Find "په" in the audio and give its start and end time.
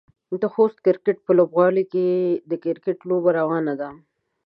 1.25-1.31